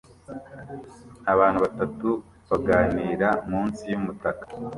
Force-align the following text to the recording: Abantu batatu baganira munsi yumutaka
Abantu 1.33 1.57
batatu 1.65 2.09
baganira 2.49 3.29
munsi 3.49 3.81
yumutaka 3.91 4.43